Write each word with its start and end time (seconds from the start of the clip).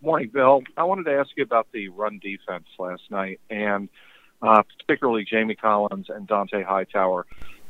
Morning, 0.00 0.30
Bill. 0.32 0.62
I 0.76 0.84
wanted 0.84 1.04
to 1.06 1.18
ask 1.18 1.30
you 1.36 1.42
about 1.42 1.66
the 1.72 1.88
run 1.88 2.20
defense 2.20 2.66
last 2.78 3.02
night, 3.10 3.40
and 3.50 3.88
uh, 4.40 4.62
particularly 4.78 5.24
Jamie 5.24 5.56
Collins 5.56 6.06
and 6.08 6.28
Dont'a 6.28 6.64
Hightower 6.64 7.26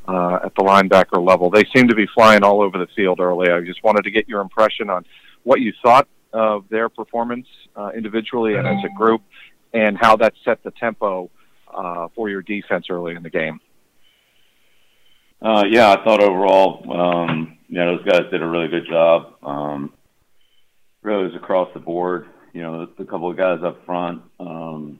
uh, 0.07 0.39
at 0.45 0.53
the 0.53 0.61
linebacker 0.61 1.25
level. 1.25 1.49
They 1.49 1.65
seemed 1.75 1.89
to 1.89 1.95
be 1.95 2.05
flying 2.13 2.43
all 2.43 2.61
over 2.61 2.77
the 2.77 2.85
field 2.95 3.19
early. 3.19 3.49
I 3.49 3.61
just 3.61 3.83
wanted 3.83 4.03
to 4.03 4.11
get 4.11 4.29
your 4.29 4.41
impression 4.41 4.91
on 4.91 5.05
what 5.41 5.59
you 5.59 5.73
thought 5.81 6.07
of 6.31 6.69
their 6.69 6.87
performance 6.87 7.47
uh, 7.75 7.89
individually 7.95 8.53
and 8.53 8.67
as 8.67 8.83
a 8.85 8.95
group, 8.95 9.23
and 9.73 9.97
how 9.97 10.15
that 10.17 10.33
set 10.45 10.61
the 10.63 10.71
tempo 10.71 11.31
uh, 11.73 12.09
for 12.13 12.29
your 12.29 12.43
defense 12.43 12.87
early 12.91 13.15
in 13.15 13.23
the 13.23 13.31
game. 13.31 13.59
Uh, 15.41 15.63
yeah, 15.67 15.91
I 15.91 16.03
thought 16.03 16.21
overall, 16.21 16.83
um, 16.93 17.57
you 17.67 17.79
know, 17.79 17.97
those 17.97 18.05
guys 18.05 18.29
did 18.29 18.43
a 18.43 18.47
really 18.47 18.67
good 18.67 18.85
job. 18.87 19.33
Um, 19.41 19.93
really 21.01 21.25
was 21.25 21.35
across 21.35 21.69
the 21.73 21.79
board. 21.79 22.27
You 22.53 22.61
know, 22.63 22.87
the 22.97 23.05
couple 23.05 23.29
of 23.29 23.37
guys 23.37 23.59
up 23.63 23.85
front, 23.85 24.23
um, 24.39 24.99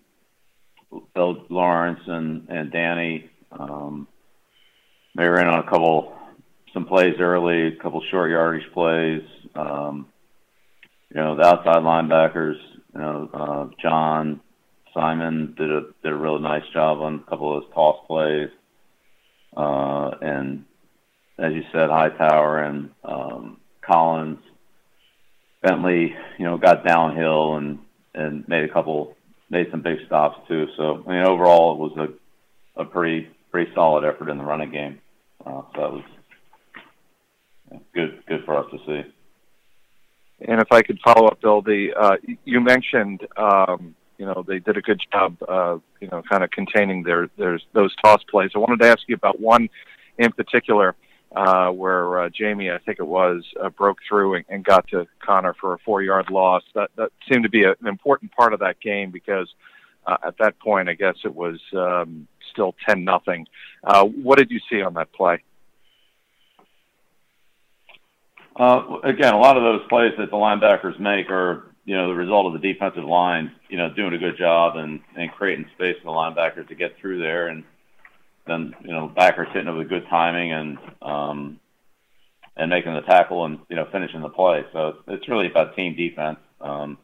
Bill 1.14 1.46
Lawrence 1.50 2.02
and 2.08 2.48
and 2.50 2.72
Danny. 2.72 3.30
Um, 3.52 4.08
they 5.16 5.28
ran 5.28 5.48
on 5.48 5.60
a 5.60 5.70
couple 5.70 6.16
some 6.74 6.86
plays 6.86 7.16
early, 7.20 7.68
a 7.68 7.76
couple 7.76 8.02
short 8.12 8.30
yardage 8.30 8.72
plays. 8.74 9.24
Um, 9.56 10.08
you 11.10 11.20
know, 11.20 11.36
the 11.36 11.44
outside 11.44 11.84
linebackers. 11.84 12.58
You 12.94 13.02
know, 13.02 13.30
uh, 13.34 13.76
John 13.82 14.42
Simon 14.94 15.56
did 15.58 15.72
a 15.72 15.82
did 16.04 16.14
a 16.14 16.16
really 16.16 16.42
nice 16.42 16.68
job 16.74 17.00
on 17.00 17.16
a 17.16 17.30
couple 17.30 17.56
of 17.56 17.64
those 17.64 17.74
toss 17.74 18.06
plays. 18.08 18.50
Uh, 19.56 20.12
and 20.22 20.66
as 21.38 21.54
you 21.54 21.64
said, 21.72 21.90
Hightower 21.90 22.64
and 22.64 22.92
um, 23.04 23.58
Collins 23.82 24.40
Bentley, 25.62 26.16
you 26.38 26.46
know, 26.46 26.58
got 26.58 26.86
downhill 26.86 27.56
and 27.56 27.80
and 28.14 28.48
made 28.48 28.64
a 28.64 28.74
couple, 28.74 29.16
made 29.50 29.68
some 29.72 29.82
big 29.82 29.98
stops 30.06 30.40
too. 30.48 30.68
So 30.78 31.04
I 31.06 31.12
mean, 31.12 31.26
overall, 31.26 31.74
it 31.74 31.80
was 31.80 32.10
a 32.78 32.82
a 32.82 32.86
pretty 32.86 33.28
pretty 33.52 33.72
solid 33.74 34.06
effort 34.06 34.30
in 34.30 34.38
the 34.38 34.44
running 34.44 34.72
game. 34.72 35.00
Uh, 35.46 35.62
so 35.76 35.82
that 35.82 35.92
was 35.92 36.04
good 37.94 38.24
good 38.28 38.44
for 38.46 38.58
us 38.58 38.66
to 38.72 38.78
see. 38.86 39.10
And 40.48 40.62
if 40.62 40.72
I 40.72 40.82
could 40.82 41.00
follow 41.04 41.28
up, 41.28 41.42
Bill, 41.42 41.62
the 41.62 41.90
uh, 42.00 42.18
you 42.46 42.62
mentioned, 42.62 43.28
um, 43.36 43.96
you 44.18 44.26
know, 44.26 44.44
they 44.48 44.60
did 44.60 44.78
a 44.78 44.82
good 44.82 45.02
job, 45.12 45.36
uh, 45.48 45.78
you 46.00 46.08
know, 46.08 46.22
kind 46.30 46.44
of 46.44 46.52
containing 46.52 47.04
their 47.04 47.30
their 47.38 47.60
those 47.74 47.94
toss 48.04 48.24
plays. 48.30 48.52
I 48.56 48.60
wanted 48.60 48.80
to 48.82 48.88
ask 48.88 49.02
you 49.08 49.16
about 49.16 49.40
one 49.40 49.70
in 50.18 50.32
particular 50.32 50.96
uh, 51.36 51.70
where 51.70 52.22
uh, 52.22 52.30
Jamie, 52.30 52.72
I 52.72 52.80
think 52.80 53.00
it 53.00 53.08
was, 53.08 53.44
uh, 53.62 53.70
broke 53.70 53.98
through 54.08 54.36
and, 54.36 54.46
and 54.50 54.64
got 54.64 54.88
to 54.90 55.08
Conner 55.20 55.54
for 55.54 55.74
a 55.74 55.80
four-yard 55.80 56.30
loss. 56.32 56.64
That 56.76 56.90
that 56.96 57.12
seemed 57.32 57.44
to 57.44 57.50
be 57.50 57.64
a, 57.64 57.72
an 57.72 57.88
important 57.88 58.32
part 58.32 58.54
of 58.54 58.60
that 58.62 58.80
game 58.80 59.12
because 59.12 59.54
uh, 60.06 60.18
at 60.26 60.38
that 60.40 60.60
point, 60.60 60.90
I 60.90 60.94
guess 60.94 61.16
it 61.24 61.36
was 61.36 61.60
um, 61.74 62.28
still 62.52 62.74
ten 62.88 63.04
nothing. 63.04 63.48
Uh, 63.84 64.06
what 64.06 64.38
did 64.38 64.50
you 64.52 64.60
see 64.70 64.82
on 64.82 64.96
that 64.96 65.12
play? 65.14 65.44
Uh, 68.56 68.98
again, 69.04 69.34
a 69.34 69.40
lot 69.40 69.56
of 69.56 69.64
those 69.64 69.88
plays 69.88 70.12
that 70.18 70.30
the 70.32 70.36
linebackers 70.36 71.00
make 71.00 71.30
are, 71.30 71.72
you 71.86 71.96
know, 71.96 72.10
the 72.10 72.14
result 72.14 72.46
of 72.46 72.60
the 72.60 72.74
defensive 72.74 73.06
line, 73.06 73.54
you 73.70 73.78
know, 73.78 73.94
doing 73.94 74.14
a 74.14 74.18
good 74.18 74.38
job 74.38 74.76
and, 74.76 75.00
and 75.16 75.32
creating 75.32 75.66
space 75.76 75.96
for 76.04 76.12
the 76.12 76.12
linebackers 76.12 76.68
to 76.68 76.76
get 76.76 76.98
through 77.00 77.20
there. 77.20 77.48
And 77.48 77.64
then 78.50 78.74
you 78.84 78.92
know 78.92 79.08
backers 79.08 79.48
hitting 79.54 79.68
it 79.68 79.78
with 79.78 79.90
good 79.90 80.08
timing 80.10 80.52
and 80.52 80.78
um, 81.02 81.60
and 82.56 82.70
making 82.70 82.94
the 82.94 83.02
tackle 83.02 83.46
and 83.46 83.60
you 83.70 83.76
know 83.76 83.88
finishing 83.92 84.22
the 84.22 84.30
play. 84.30 84.66
So 84.74 84.98
it's 85.08 85.28
really 85.28 85.48
about 85.48 85.76
team 85.76 85.96
defense. 85.96 86.40
Um, 86.62 86.98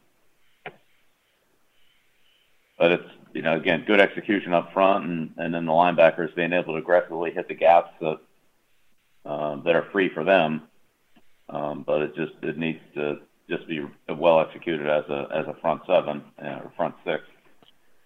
but 2.78 2.92
it's 2.92 3.08
you 3.32 3.42
know 3.42 3.56
again 3.56 3.84
good 3.86 4.00
execution 4.00 4.52
up 4.52 4.72
front 4.72 5.04
and 5.06 5.30
and 5.38 5.54
then 5.54 5.66
the 5.66 5.72
linebackers 5.72 6.34
being 6.34 6.52
able 6.52 6.74
to 6.74 6.78
aggressively 6.78 7.30
hit 7.30 7.48
the 7.48 7.54
gaps 7.54 7.90
that 8.00 8.18
uh, 9.24 9.56
that 9.62 9.74
are 9.74 9.88
free 9.92 10.10
for 10.12 10.24
them. 10.24 10.62
Um, 11.48 11.84
but 11.86 12.02
it 12.02 12.14
just 12.16 12.32
it 12.42 12.58
needs 12.58 12.80
to 12.94 13.20
just 13.48 13.66
be 13.68 13.84
well 14.08 14.40
executed 14.40 14.88
as 14.88 15.04
a 15.08 15.28
as 15.32 15.46
a 15.46 15.56
front 15.60 15.82
seven 15.86 16.22
uh, 16.42 16.60
or 16.64 16.72
front 16.76 16.94
six. 17.04 17.22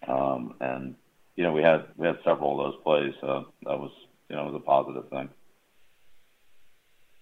Um, 0.06 0.54
and 0.60 0.94
you 1.40 1.46
know, 1.46 1.52
we 1.52 1.62
had 1.62 1.86
we 1.96 2.06
had 2.06 2.16
several 2.22 2.60
of 2.60 2.74
those 2.74 2.82
plays. 2.82 3.14
So 3.22 3.46
that 3.62 3.78
was 3.78 3.90
you 4.28 4.36
know 4.36 4.44
was 4.44 4.54
a 4.54 4.58
positive 4.62 5.08
thing. 5.08 5.30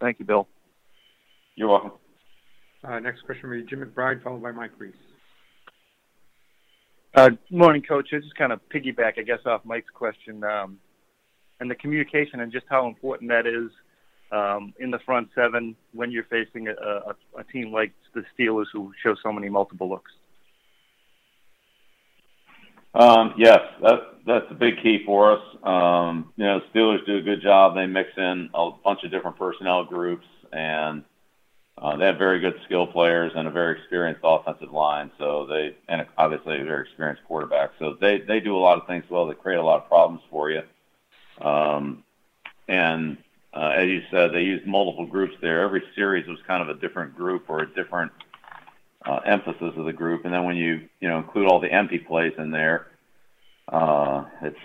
Thank 0.01 0.19
you, 0.19 0.25
Bill. 0.25 0.49
You're 1.55 1.69
welcome. 1.69 1.93
Uh, 2.83 2.99
next 2.99 3.23
question 3.23 3.49
will 3.49 3.61
be 3.61 3.63
Jim 3.63 3.81
McBride, 3.81 4.25
followed 4.25 4.43
by 4.43 4.51
Mike 4.51 4.73
Reiss. 4.77 4.93
Uh, 7.15 7.31
morning, 7.49 7.81
Coach. 7.81 8.09
I 8.13 8.19
just 8.19 8.35
kind 8.35 8.51
of 8.51 8.59
piggyback, 8.75 9.21
I 9.21 9.23
guess, 9.23 9.39
off 9.47 9.65
Mike's 9.65 9.91
question, 9.95 10.43
um, 10.43 10.79
and 11.61 11.71
the 11.71 11.77
communication 11.77 12.41
and 12.41 12.51
just 12.51 12.67
how 12.69 12.89
important 12.89 13.31
that 13.31 13.47
is 13.47 13.71
um, 14.33 14.75
in 14.81 14.91
the 14.91 14.99
front 15.07 15.29
seven 15.37 15.77
when 15.93 16.11
you're 16.11 16.25
facing 16.25 16.67
a, 16.67 16.73
a, 16.73 17.15
a 17.39 17.45
team 17.53 17.73
like 17.73 17.93
the 18.17 18.25
Steelers 18.37 18.67
who 18.73 18.93
show 19.01 19.15
so 19.23 19.33
many 19.33 19.49
multiple 19.49 19.89
looks. 19.89 20.11
Um, 22.95 23.35
yes, 23.37 23.61
that, 23.83 24.01
that's 24.27 24.47
a 24.51 24.55
big 24.55 24.83
key 24.83 25.03
for 25.05 25.33
us. 25.33 25.43
Um, 25.63 26.33
you 26.37 26.45
know, 26.45 26.61
Steelers 26.75 27.05
do 27.07 27.19
a 27.19 27.23
good 27.23 27.43
job. 27.43 27.75
They 27.75 27.87
mix 27.87 28.11
in 28.17 28.51
a 28.55 28.71
bunch 28.85 29.05
of 29.05 29.11
different 29.11 29.39
personnel 29.39 29.85
groups, 29.85 30.27
and 30.53 31.05
uh, 31.77 31.97
they 31.97 32.07
have 32.07 32.19
very 32.19 32.41
good 32.41 32.55
skill 32.65 32.87
players 32.87 33.33
and 33.35 33.47
a 33.47 33.51
very 33.51 33.79
experienced 33.79 34.21
offensive 34.25 34.73
line. 34.73 35.11
So 35.19 35.47
they, 35.47 35.77
and 35.89 36.07
obviously 36.17 36.61
a 36.61 36.65
very 36.65 36.83
experienced 36.83 37.23
quarterback. 37.27 37.71
So 37.79 37.97
they 38.01 38.21
they 38.27 38.41
do 38.41 38.57
a 38.57 38.59
lot 38.59 38.81
of 38.81 38.87
things 38.87 39.05
well. 39.09 39.27
They 39.27 39.35
create 39.35 39.59
a 39.59 39.65
lot 39.65 39.83
of 39.83 39.89
problems 39.89 40.23
for 40.31 40.51
you. 40.51 40.63
Um, 41.41 42.03
and 42.67 43.19
uh, 43.55 43.73
as 43.77 43.87
you 43.87 44.03
said, 44.11 44.33
they 44.33 44.43
use 44.43 44.63
multiple 44.67 45.07
groups 45.07 45.35
there. 45.41 45.63
Every 45.63 45.83
series 45.95 46.27
was 46.27 46.39
kind 46.47 46.69
of 46.69 46.77
a 46.77 46.81
different 46.81 47.15
group 47.17 47.45
or 47.49 47.61
a 47.61 47.75
different 47.75 48.13
uh, 49.05 49.21
emphasis 49.25 49.73
of 49.77 49.85
the 49.85 49.93
group. 49.93 50.25
And 50.25 50.33
then 50.33 50.45
when 50.45 50.57
you 50.57 50.89
you 51.01 51.09
know 51.09 51.19
include 51.19 51.49
all 51.49 51.61
the 51.61 51.73
empty 51.73 51.99
plays 51.99 52.35
in 52.39 52.51
there, 52.51 52.87
uh, 53.69 54.25
it's 54.43 54.59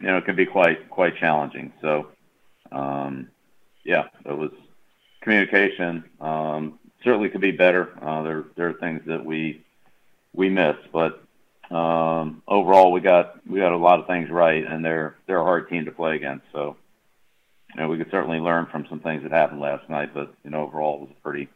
you 0.00 0.06
know 0.06 0.18
it 0.18 0.24
can 0.24 0.36
be 0.36 0.46
quite 0.46 0.90
quite 0.90 1.16
challenging. 1.16 1.72
So 1.80 2.08
um, 2.72 3.28
yeah, 3.84 4.08
it 4.24 4.36
was 4.36 4.50
communication. 5.20 6.04
Um, 6.20 6.78
certainly 7.04 7.28
could 7.28 7.40
be 7.40 7.52
better. 7.52 7.92
Uh, 8.02 8.22
there 8.22 8.44
there 8.56 8.68
are 8.68 8.74
things 8.74 9.02
that 9.06 9.24
we 9.24 9.64
we 10.34 10.48
missed, 10.48 10.90
but 10.92 11.22
um, 11.70 12.42
overall 12.46 12.92
we 12.92 13.00
got 13.00 13.46
we 13.46 13.60
got 13.60 13.72
a 13.72 13.76
lot 13.76 14.00
of 14.00 14.06
things 14.06 14.30
right, 14.30 14.64
and 14.64 14.84
they're 14.84 15.16
they're 15.26 15.40
a 15.40 15.44
hard 15.44 15.68
team 15.68 15.84
to 15.84 15.92
play 15.92 16.16
against. 16.16 16.44
So 16.52 16.76
you 17.74 17.80
know 17.80 17.88
we 17.88 17.98
could 17.98 18.10
certainly 18.10 18.38
learn 18.38 18.66
from 18.66 18.86
some 18.88 19.00
things 19.00 19.22
that 19.22 19.32
happened 19.32 19.60
last 19.60 19.88
night, 19.88 20.14
but 20.14 20.32
you 20.44 20.50
know 20.50 20.62
overall 20.62 20.96
it 20.96 21.00
was 21.02 21.10
a 21.10 21.22
pretty 21.22 21.48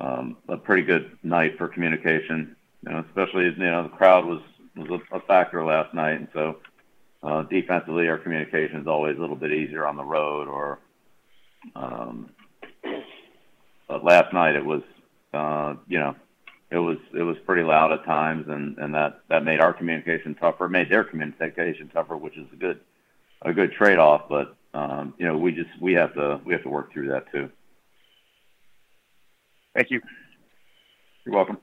um, 0.00 0.36
a 0.48 0.56
pretty 0.56 0.82
good 0.82 1.16
night 1.22 1.58
for 1.58 1.68
communication. 1.68 2.56
You 2.86 2.92
know, 2.92 3.04
especially 3.08 3.44
you 3.44 3.56
know 3.56 3.84
the 3.84 3.88
crowd 3.88 4.26
was 4.26 4.40
was 4.76 5.00
a, 5.12 5.16
a 5.16 5.20
factor 5.20 5.64
last 5.64 5.94
night, 5.94 6.18
and 6.18 6.28
so 6.32 6.56
uh, 7.22 7.42
defensively 7.42 8.08
our 8.08 8.18
communication 8.18 8.80
is 8.80 8.86
always 8.86 9.16
a 9.16 9.20
little 9.20 9.36
bit 9.36 9.52
easier 9.52 9.86
on 9.86 9.96
the 9.96 10.04
road. 10.04 10.48
Or 10.48 10.78
um, 11.76 12.30
but 13.88 14.04
last 14.04 14.32
night 14.32 14.56
it 14.56 14.64
was 14.64 14.82
uh, 15.32 15.74
you 15.86 15.98
know 15.98 16.16
it 16.70 16.78
was 16.78 16.98
it 17.14 17.22
was 17.22 17.36
pretty 17.44 17.62
loud 17.62 17.92
at 17.92 18.04
times, 18.04 18.46
and 18.48 18.78
and 18.78 18.94
that 18.94 19.20
that 19.28 19.44
made 19.44 19.60
our 19.60 19.72
communication 19.72 20.34
tougher, 20.34 20.68
made 20.68 20.90
their 20.90 21.04
communication 21.04 21.88
tougher, 21.92 22.16
which 22.16 22.36
is 22.36 22.46
a 22.52 22.56
good 22.56 22.80
a 23.42 23.52
good 23.52 23.72
trade 23.72 23.98
off. 23.98 24.22
But 24.28 24.56
um, 24.74 25.14
you 25.18 25.26
know 25.26 25.36
we 25.36 25.52
just 25.52 25.70
we 25.80 25.92
have 25.92 26.14
to 26.14 26.40
we 26.44 26.54
have 26.54 26.62
to 26.62 26.70
work 26.70 26.92
through 26.92 27.08
that 27.08 27.30
too. 27.30 27.50
Thank 29.74 29.90
you. 29.90 30.00
You're 31.24 31.34
welcome. 31.34 31.58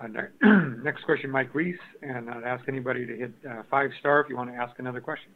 Uh, 0.00 0.08
next 0.82 1.04
question, 1.04 1.30
Mike 1.30 1.54
Reiss, 1.54 1.78
and 2.02 2.30
I'd 2.30 2.44
ask 2.44 2.68
anybody 2.68 3.04
to 3.06 3.16
hit 3.16 3.32
uh, 3.48 3.62
five 3.70 3.90
star 3.98 4.20
if 4.20 4.28
you 4.28 4.36
want 4.36 4.50
to 4.50 4.56
ask 4.56 4.78
another 4.78 5.00
question. 5.00 5.32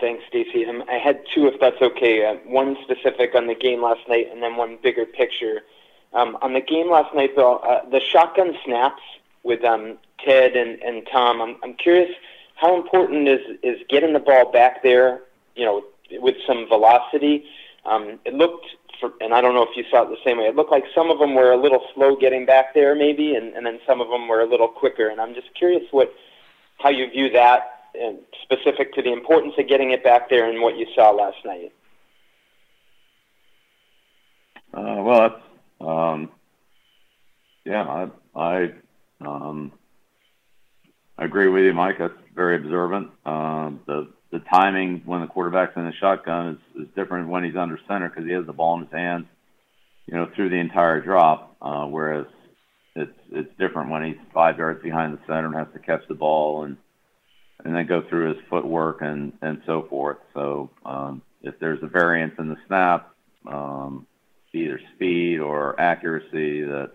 Thanks, 0.00 0.24
Stacy. 0.28 0.66
Um, 0.66 0.82
I 0.90 0.98
had 0.98 1.20
two, 1.32 1.46
if 1.46 1.60
that's 1.60 1.80
okay. 1.80 2.24
Uh, 2.24 2.34
one 2.50 2.76
specific 2.82 3.36
on 3.36 3.46
the 3.46 3.54
game 3.54 3.82
last 3.82 4.00
night, 4.08 4.26
and 4.32 4.42
then 4.42 4.56
one 4.56 4.78
bigger 4.82 5.06
picture. 5.06 5.60
Um, 6.12 6.36
on 6.42 6.54
the 6.54 6.60
game 6.60 6.90
last 6.90 7.14
night, 7.14 7.36
Bill, 7.36 7.60
uh, 7.62 7.88
the 7.88 8.00
shotgun 8.00 8.54
snaps 8.64 9.02
with 9.44 9.62
um, 9.62 9.98
Ted 10.24 10.56
and, 10.56 10.82
and 10.82 11.06
Tom. 11.12 11.40
I'm, 11.40 11.56
I'm 11.62 11.74
curious 11.74 12.10
how 12.56 12.76
important 12.76 13.28
is 13.28 13.40
is 13.62 13.80
getting 13.88 14.14
the 14.14 14.18
ball 14.18 14.50
back 14.50 14.82
there, 14.82 15.20
you 15.54 15.64
know, 15.64 15.84
with 16.20 16.34
some 16.44 16.66
velocity. 16.66 17.44
Um, 17.84 18.18
it 18.24 18.34
looked 18.34 18.66
for, 19.00 19.12
and 19.20 19.32
I 19.32 19.40
don't 19.40 19.54
know 19.54 19.62
if 19.62 19.76
you 19.76 19.84
saw 19.90 20.02
it 20.02 20.10
the 20.10 20.16
same 20.24 20.38
way. 20.38 20.44
It 20.44 20.56
looked 20.56 20.70
like 20.70 20.84
some 20.94 21.10
of 21.10 21.18
them 21.18 21.34
were 21.34 21.52
a 21.52 21.56
little 21.56 21.82
slow 21.94 22.16
getting 22.16 22.44
back 22.46 22.74
there, 22.74 22.94
maybe, 22.94 23.34
and, 23.34 23.54
and 23.54 23.64
then 23.64 23.78
some 23.86 24.00
of 24.00 24.08
them 24.08 24.28
were 24.28 24.40
a 24.40 24.46
little 24.46 24.68
quicker. 24.68 25.08
And 25.08 25.20
I'm 25.20 25.34
just 25.34 25.54
curious 25.54 25.84
what 25.90 26.12
how 26.78 26.90
you 26.90 27.08
view 27.10 27.30
that, 27.30 27.90
and 27.94 28.18
specific 28.42 28.92
to 28.94 29.02
the 29.02 29.12
importance 29.12 29.54
of 29.58 29.68
getting 29.68 29.92
it 29.92 30.02
back 30.04 30.28
there 30.30 30.48
and 30.48 30.60
what 30.60 30.76
you 30.76 30.86
saw 30.94 31.10
last 31.10 31.38
night. 31.44 31.72
Uh, 34.74 35.02
well, 35.02 35.42
um, 35.80 36.30
Yeah, 37.64 37.82
I 37.82 38.08
I 38.34 38.72
um, 39.20 39.72
I 41.18 41.24
agree 41.24 41.48
with 41.48 41.64
you, 41.64 41.74
Mike. 41.74 41.98
That's 41.98 42.14
very 42.34 42.56
observant. 42.56 43.10
Um, 43.26 43.80
the 43.86 44.08
the 44.30 44.40
timing 44.40 45.02
when 45.06 45.20
the 45.20 45.26
quarterback's 45.26 45.76
in 45.76 45.84
the 45.84 45.92
shotgun 45.92 46.60
is, 46.76 46.82
is 46.82 46.88
different 46.94 47.28
when 47.28 47.44
he's 47.44 47.56
under 47.56 47.78
center 47.88 48.08
because 48.08 48.26
he 48.26 48.32
has 48.32 48.46
the 48.46 48.52
ball 48.52 48.76
in 48.76 48.84
his 48.84 48.92
hands, 48.92 49.26
you 50.06 50.14
know, 50.14 50.28
through 50.34 50.50
the 50.50 50.56
entire 50.56 51.00
drop. 51.00 51.56
Uh, 51.60 51.86
whereas 51.86 52.26
it's 52.94 53.18
it's 53.30 53.50
different 53.58 53.90
when 53.90 54.04
he's 54.04 54.16
five 54.34 54.58
yards 54.58 54.82
behind 54.82 55.14
the 55.14 55.20
center 55.26 55.46
and 55.46 55.54
has 55.54 55.68
to 55.72 55.78
catch 55.78 56.06
the 56.08 56.14
ball 56.14 56.64
and 56.64 56.76
and 57.64 57.74
then 57.74 57.86
go 57.86 58.02
through 58.08 58.34
his 58.34 58.44
footwork 58.50 59.02
and 59.02 59.32
and 59.40 59.62
so 59.66 59.86
forth. 59.88 60.18
So 60.34 60.70
um, 60.84 61.22
if 61.42 61.58
there's 61.58 61.82
a 61.82 61.86
variance 61.86 62.34
in 62.38 62.48
the 62.48 62.56
snap, 62.66 63.14
um, 63.46 64.06
either 64.52 64.80
speed 64.94 65.38
or 65.38 65.78
accuracy 65.80 66.62
that 66.62 66.90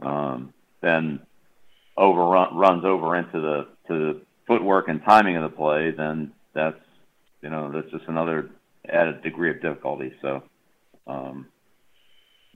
um, 0.00 0.52
then 0.80 1.20
overrun 1.96 2.56
runs 2.56 2.84
over 2.84 3.16
into 3.16 3.40
the 3.40 3.68
to 3.88 3.98
the 3.98 4.20
footwork 4.50 4.88
and 4.88 5.00
timing 5.04 5.36
of 5.36 5.48
the 5.48 5.56
play, 5.56 5.92
then 5.92 6.32
that's 6.54 6.80
you 7.40 7.48
know 7.48 7.70
that's 7.70 7.88
just 7.92 8.04
another 8.08 8.50
added 8.88 9.22
degree 9.22 9.48
of 9.48 9.62
difficulty. 9.62 10.12
So, 10.20 10.42
um, 11.06 11.46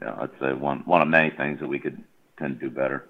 yeah, 0.02 0.17
I'd 0.19 0.31
say 0.41 0.52
one 0.55 0.81
one 0.81 1.02
of 1.02 1.08
many 1.08 1.31
things 1.31 1.61
that 1.61 1.69
we 1.69 1.79
could 1.79 2.02
can 2.37 2.58
do 2.58 2.69
better. 2.69 3.06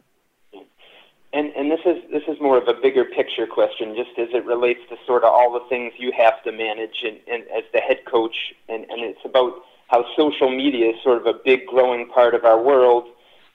And 1.32 1.50
and 1.56 1.70
this 1.70 1.80
is 1.86 1.96
this 2.12 2.24
is 2.28 2.38
more 2.42 2.58
of 2.58 2.68
a 2.68 2.74
bigger 2.74 3.06
picture 3.06 3.46
question, 3.46 3.96
just 3.96 4.18
as 4.18 4.28
it 4.34 4.44
relates 4.44 4.80
to 4.90 4.96
sort 5.06 5.24
of 5.24 5.32
all 5.32 5.50
the 5.54 5.66
things 5.70 5.94
you 5.96 6.12
have 6.18 6.42
to 6.44 6.52
manage 6.52 7.02
and, 7.04 7.18
and 7.26 7.44
as 7.56 7.64
the 7.72 7.80
head 7.80 8.04
coach, 8.04 8.36
and, 8.68 8.84
and 8.90 9.02
it's 9.02 9.24
about 9.24 9.54
how 9.88 10.04
social 10.14 10.50
media 10.50 10.90
is 10.90 10.96
sort 11.02 11.18
of 11.18 11.26
a 11.26 11.38
big 11.42 11.66
growing 11.66 12.06
part 12.08 12.34
of 12.34 12.44
our 12.44 12.60
world, 12.62 13.04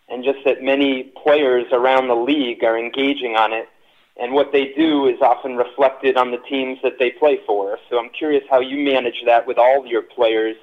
and 0.10 0.24
just 0.24 0.40
that 0.46 0.64
many 0.64 1.04
players 1.24 1.68
around 1.72 2.08
the 2.08 2.16
league 2.16 2.64
are 2.64 2.80
engaging 2.80 3.36
on 3.36 3.54
it, 3.54 3.70
and 4.19 4.33
what 4.33 4.51
they 4.51 4.74
do 4.77 5.07
is 5.07 5.21
often 5.21 5.56
reflected 5.56 6.18
on 6.18 6.31
the 6.31 6.39
teams 6.50 6.77
that 6.83 7.00
they 7.00 7.12
play 7.12 7.39
for. 7.45 7.77
So 7.89 7.98
I'm 7.98 8.10
curious 8.10 8.44
how 8.50 8.60
you 8.60 8.83
manage 8.83 9.24
that 9.25 9.48
with 9.48 9.57
all 9.57 9.86
your 9.88 10.01
players 10.01 10.57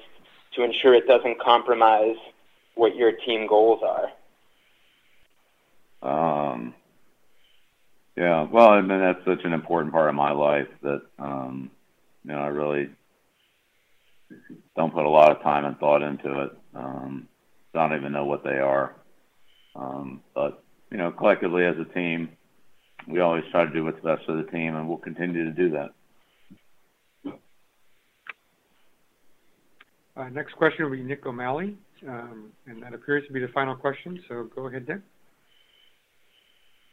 to 0.55 0.63
ensure 0.63 0.93
it 0.93 1.07
doesn't 1.07 1.39
compromise 1.39 2.15
what 2.75 2.95
your 2.95 3.11
team 3.11 3.47
goals 3.47 3.81
are. 3.83 4.11
Um, 6.03 6.75
yeah, 8.15 8.47
well, 8.49 8.69
I 8.69 8.81
mean 8.81 8.99
that's 8.99 9.25
such 9.25 9.43
an 9.43 9.53
important 9.53 9.91
part 9.91 10.09
of 10.09 10.15
my 10.15 10.31
life 10.31 10.67
that 10.83 11.01
um, 11.17 11.71
you 12.23 12.31
know 12.31 12.39
I 12.39 12.47
really 12.47 12.89
don't 14.75 14.93
put 14.93 15.05
a 15.05 15.09
lot 15.09 15.31
of 15.31 15.41
time 15.41 15.65
and 15.65 15.77
thought 15.79 16.03
into 16.03 16.43
it. 16.43 16.51
Um, 16.75 17.27
don't 17.73 17.95
even 17.95 18.11
know 18.13 18.25
what 18.25 18.43
they 18.43 18.59
are. 18.59 18.95
Um, 19.75 20.21
but 20.35 20.63
you 20.91 20.97
know, 20.97 21.11
collectively 21.11 21.65
as 21.65 21.75
a 21.79 21.93
team, 21.93 22.29
we 23.05 23.19
always 23.19 23.43
try 23.51 23.65
to 23.65 23.71
do 23.71 23.83
what's 23.83 23.99
best 24.01 24.25
for 24.25 24.33
the 24.33 24.43
team, 24.43 24.75
and 24.75 24.87
we'll 24.87 24.97
continue 24.97 25.43
to 25.43 25.51
do 25.51 25.69
that. 25.71 25.89
Uh, 30.15 30.29
next 30.29 30.53
question 30.53 30.83
will 30.83 30.91
be 30.91 31.03
Nick 31.03 31.25
O'Malley, 31.25 31.77
um, 32.07 32.51
and 32.65 32.81
that 32.81 32.93
appears 32.93 33.25
to 33.27 33.33
be 33.33 33.39
the 33.39 33.47
final 33.49 33.75
question. 33.75 34.19
So 34.27 34.49
go 34.55 34.67
ahead, 34.67 34.87
Nick. 34.87 35.01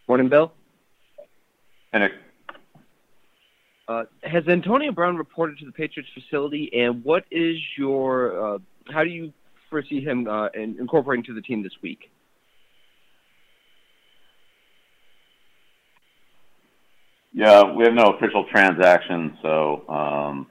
Morning, 0.08 0.28
Bill. 0.28 0.52
And 1.92 2.02
it, 2.04 2.12
Uh, 3.86 4.04
has 4.22 4.48
Antonio 4.48 4.92
Brown 4.92 5.16
reported 5.16 5.58
to 5.58 5.66
the 5.66 5.72
Patriots 5.72 6.10
facility, 6.14 6.70
and 6.72 7.04
what 7.04 7.24
is 7.30 7.58
your, 7.76 8.54
uh, 8.54 8.58
how 8.90 9.04
do 9.04 9.10
you 9.10 9.30
foresee 9.68 10.00
him 10.00 10.26
uh, 10.26 10.48
in, 10.54 10.76
incorporating 10.78 11.22
to 11.24 11.34
the 11.34 11.42
team 11.42 11.62
this 11.62 11.76
week? 11.82 12.10
Yeah, 17.34 17.64
we 17.64 17.84
have 17.84 17.94
no 17.94 18.12
official 18.12 18.44
transaction, 18.50 19.36
so 19.42 19.82
um, 19.88 20.46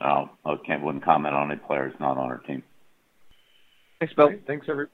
I 0.00 0.26
can't 0.64 0.82
wouldn't 0.82 1.04
comment 1.04 1.34
on 1.34 1.50
any 1.50 1.60
players 1.60 1.92
not 1.98 2.16
on 2.16 2.30
our 2.30 2.38
team. 2.38 2.62
Thanks, 3.98 4.14
Bill. 4.14 4.26
Okay, 4.26 4.38
thanks, 4.46 4.66
every. 4.68 4.86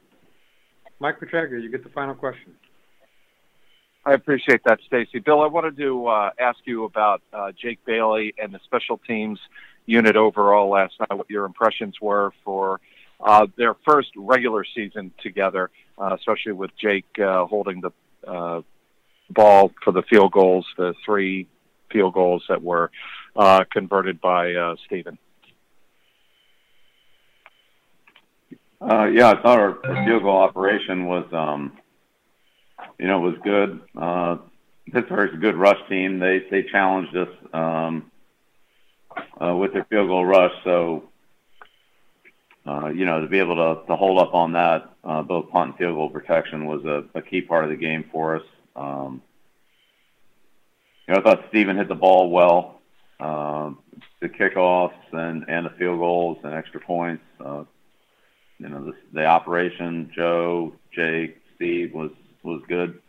Mike 0.98 1.20
Petraglia, 1.20 1.62
you 1.62 1.70
get 1.70 1.84
the 1.84 1.90
final 1.90 2.14
question. 2.14 2.54
I 4.04 4.14
appreciate 4.14 4.62
that, 4.64 4.78
Stacy. 4.86 5.18
Bill, 5.18 5.42
I 5.42 5.46
wanted 5.46 5.76
to 5.76 6.06
uh, 6.06 6.30
ask 6.40 6.58
you 6.64 6.84
about 6.84 7.22
uh, 7.32 7.52
Jake 7.52 7.84
Bailey 7.84 8.34
and 8.38 8.52
the 8.52 8.60
special 8.64 8.98
teams 8.98 9.38
unit 9.86 10.16
overall 10.16 10.70
last 10.70 10.94
night. 10.98 11.12
What 11.16 11.28
your 11.28 11.44
impressions 11.44 12.00
were 12.00 12.32
for 12.44 12.80
uh, 13.20 13.46
their 13.56 13.74
first 13.86 14.08
regular 14.16 14.64
season 14.74 15.12
together, 15.22 15.70
uh, 15.98 16.16
especially 16.18 16.52
with 16.52 16.70
Jake 16.76 17.06
uh, 17.18 17.46
holding 17.46 17.80
the 17.80 17.92
uh, 18.26 18.62
ball 19.30 19.72
for 19.82 19.92
the 19.92 20.02
field 20.02 20.32
goals, 20.32 20.66
the 20.76 20.94
three 21.04 21.48
field 21.90 22.14
goals 22.14 22.44
that 22.48 22.62
were 22.62 22.90
uh, 23.36 23.64
converted 23.70 24.20
by 24.20 24.54
uh, 24.54 24.76
Stephen. 24.86 25.18
Uh, 28.80 29.04
yeah, 29.06 29.30
I 29.30 29.40
thought 29.40 29.60
our, 29.60 30.04
field 30.04 30.22
goal 30.22 30.38
operation 30.38 31.06
was, 31.06 31.26
um, 31.32 31.78
you 32.98 33.06
know, 33.06 33.20
was 33.20 33.36
good. 33.44 33.80
Uh, 33.96 34.38
Pittsburgh's 34.92 35.34
a 35.34 35.36
good 35.36 35.54
rush 35.54 35.78
team. 35.88 36.18
They 36.18 36.44
they 36.50 36.64
challenged 36.64 37.16
us 37.16 37.28
um, 37.52 38.10
uh, 39.40 39.54
with 39.54 39.72
their 39.72 39.84
field 39.84 40.08
goal 40.08 40.26
rush. 40.26 40.52
So, 40.64 41.04
uh, 42.66 42.88
you 42.88 43.04
know, 43.04 43.20
to 43.20 43.28
be 43.28 43.38
able 43.38 43.54
to, 43.54 43.86
to 43.86 43.96
hold 43.96 44.18
up 44.18 44.34
on 44.34 44.52
that, 44.52 44.90
uh, 45.04 45.22
both 45.22 45.50
punt 45.50 45.70
and 45.70 45.78
field 45.78 45.94
goal 45.94 46.10
protection 46.10 46.66
was 46.66 46.84
a, 46.84 47.04
a 47.16 47.22
key 47.22 47.40
part 47.40 47.62
of 47.64 47.70
the 47.70 47.76
game 47.76 48.04
for 48.10 48.36
us. 48.36 48.42
Um, 48.76 49.22
you 51.06 51.14
know, 51.14 51.20
I 51.20 51.22
thought 51.22 51.44
Stephen 51.48 51.76
hit 51.76 51.88
the 51.88 51.94
ball 51.94 52.30
well. 52.30 52.80
Um, 53.20 53.78
the 54.20 54.28
kickoffs 54.28 54.94
and, 55.12 55.44
and 55.48 55.66
the 55.66 55.70
field 55.70 55.98
goals 55.98 56.38
and 56.44 56.54
extra 56.54 56.80
points. 56.80 57.24
Uh, 57.44 57.64
you 58.58 58.68
know, 58.68 58.84
the, 58.84 58.92
the 59.12 59.26
operation, 59.26 60.10
Joe, 60.14 60.74
Jake, 60.92 61.36
Steve 61.56 61.92
was 61.92 62.10
was 62.42 62.62
good. 62.68 63.00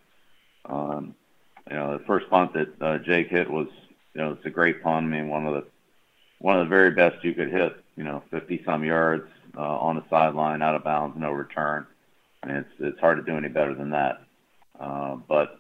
Um, 0.65 1.15
you 1.69 1.75
know, 1.75 1.97
the 1.97 2.03
first 2.05 2.29
punt 2.29 2.53
that 2.53 2.81
uh, 2.81 2.97
Jake 2.99 3.29
hit 3.29 3.49
was, 3.49 3.67
you 4.13 4.21
know, 4.21 4.31
it's 4.31 4.45
a 4.45 4.49
great 4.49 4.83
punt. 4.83 5.05
I 5.05 5.09
mean, 5.09 5.29
one 5.29 5.45
of 5.45 5.53
the 5.53 5.65
one 6.39 6.59
of 6.59 6.65
the 6.65 6.69
very 6.69 6.91
best 6.91 7.23
you 7.23 7.33
could 7.33 7.51
hit. 7.51 7.75
You 7.95 8.03
know, 8.03 8.23
50 8.31 8.63
some 8.65 8.83
yards 8.83 9.27
uh, 9.55 9.77
on 9.77 9.95
the 9.95 10.03
sideline, 10.09 10.63
out 10.63 10.75
of 10.75 10.83
bounds, 10.83 11.17
no 11.17 11.31
return. 11.31 11.85
I 12.41 12.47
mean, 12.47 12.55
it's 12.57 12.69
it's 12.79 12.99
hard 12.99 13.17
to 13.17 13.31
do 13.31 13.37
any 13.37 13.49
better 13.49 13.75
than 13.75 13.91
that. 13.91 14.21
Uh, 14.79 15.15
but 15.27 15.59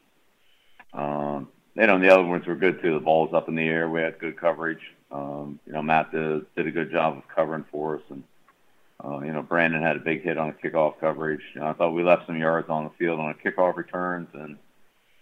um, 0.93 1.49
you 1.75 1.87
know, 1.87 1.95
and 1.95 2.03
the 2.03 2.13
other 2.13 2.23
ones 2.23 2.45
were 2.45 2.55
good 2.55 2.81
too. 2.81 2.93
The 2.93 2.99
ball 2.99 3.25
was 3.25 3.33
up 3.33 3.49
in 3.49 3.55
the 3.55 3.67
air. 3.67 3.89
We 3.89 4.01
had 4.01 4.19
good 4.19 4.37
coverage. 4.37 4.81
Um, 5.11 5.59
you 5.65 5.73
know, 5.73 5.81
Matt 5.81 6.11
did, 6.11 6.45
did 6.55 6.67
a 6.67 6.71
good 6.71 6.91
job 6.91 7.17
of 7.17 7.23
covering 7.33 7.65
for 7.71 7.97
us, 7.97 8.03
and 8.09 8.23
uh, 9.03 9.19
you 9.19 9.31
know, 9.31 9.41
Brandon 9.41 9.81
had 9.81 9.97
a 9.97 9.99
big 9.99 10.23
hit 10.23 10.37
on 10.37 10.53
the 10.53 10.69
kickoff 10.69 10.99
coverage. 10.99 11.41
You 11.53 11.61
know, 11.61 11.67
I 11.67 11.73
thought 11.73 11.93
we 11.93 12.03
left 12.03 12.27
some 12.27 12.39
yards 12.39 12.69
on 12.69 12.85
the 12.85 12.89
field 12.91 13.19
on 13.19 13.33
the 13.33 13.51
kickoff 13.51 13.75
returns, 13.75 14.29
and 14.33 14.57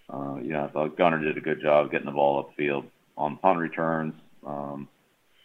uh, 0.10 0.36
you 0.42 0.54
know, 0.54 0.66
I 0.66 0.68
thought 0.68 0.98
Gunner 0.98 1.20
did 1.20 1.38
a 1.38 1.42
good 1.42 1.62
job 1.62 1.92
getting 1.92 2.06
the 2.06 2.12
ball 2.12 2.44
upfield 2.44 2.86
on 3.18 3.38
punt 3.38 3.60
returns. 3.60 4.14
Um, 4.46 4.88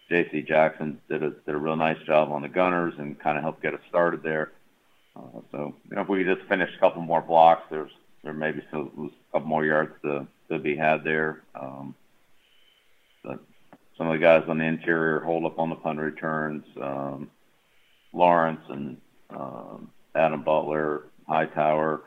J.C. 0.08 0.42
Jackson 0.42 1.00
did 1.08 1.22
a 1.22 1.30
did 1.30 1.54
a 1.54 1.58
real 1.58 1.76
nice 1.76 1.98
job 2.06 2.30
on 2.30 2.42
the 2.42 2.48
Gunners 2.48 2.94
and 2.98 3.18
kind 3.18 3.36
of 3.36 3.42
helped 3.42 3.62
get 3.62 3.74
us 3.74 3.80
started 3.88 4.22
there. 4.22 4.52
Uh, 5.16 5.40
so, 5.50 5.74
you 5.88 5.96
know, 5.96 6.02
if 6.02 6.08
we 6.08 6.22
could 6.22 6.36
just 6.36 6.48
finish 6.48 6.70
a 6.76 6.78
couple 6.78 7.02
more 7.02 7.22
blocks, 7.22 7.62
there's 7.70 7.90
there 8.26 8.34
maybe 8.34 8.60
was 8.72 9.12
a 9.30 9.32
couple 9.32 9.48
more 9.48 9.64
yards 9.64 9.92
to 10.02 10.26
to 10.48 10.58
be 10.58 10.76
had 10.76 11.04
there. 11.04 11.42
Um, 11.54 11.94
but 13.22 13.38
some 13.96 14.08
of 14.08 14.14
the 14.14 14.18
guys 14.18 14.42
on 14.48 14.58
the 14.58 14.64
interior 14.64 15.20
hold 15.20 15.44
up 15.44 15.60
on 15.60 15.70
the 15.70 15.76
punt 15.76 16.00
returns. 16.00 16.64
Um, 16.80 17.30
Lawrence 18.12 18.62
and 18.68 18.96
um, 19.30 19.90
Adam 20.16 20.42
Butler, 20.42 21.04
Hightower, 21.28 22.02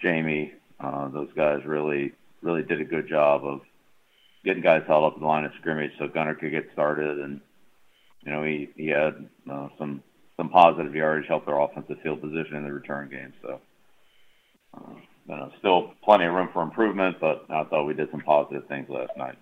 Jamie, 0.00 0.52
uh, 0.78 1.08
those 1.08 1.32
guys 1.34 1.64
really 1.64 2.12
really 2.40 2.62
did 2.62 2.80
a 2.80 2.84
good 2.84 3.08
job 3.08 3.44
of 3.44 3.62
getting 4.44 4.62
guys 4.62 4.84
held 4.86 5.04
up 5.04 5.16
in 5.16 5.22
the 5.22 5.26
line 5.26 5.44
of 5.44 5.50
scrimmage 5.58 5.90
so 5.98 6.06
Gunner 6.06 6.36
could 6.36 6.52
get 6.52 6.70
started 6.72 7.18
and 7.18 7.40
you 8.24 8.30
know 8.30 8.44
he 8.44 8.68
he 8.76 8.86
had 8.86 9.28
uh, 9.50 9.68
some 9.76 10.04
some 10.36 10.50
positive 10.50 10.94
yardage 10.94 11.26
helped 11.26 11.48
our 11.48 11.60
offensive 11.60 12.00
field 12.00 12.20
position 12.20 12.54
in 12.54 12.62
the 12.62 12.72
return 12.72 13.08
game 13.08 13.32
so 13.42 13.60
uh, 14.76 14.94
Uh, 15.30 15.48
still 15.58 15.92
plenty 16.02 16.24
of 16.24 16.32
room 16.32 16.48
for 16.52 16.62
improvement 16.62 17.16
but 17.20 17.44
I 17.50 17.64
thought 17.64 17.84
we 17.84 17.94
did 17.94 18.10
some 18.10 18.20
positive 18.20 18.66
things 18.66 18.88
last 18.88 19.16
night. 19.16 19.36